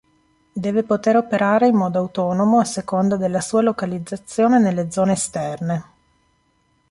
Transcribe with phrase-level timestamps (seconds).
[0.53, 5.85] Deve poter operare in modo autonomo a seconda della sua localizzazione nelle zone esterne.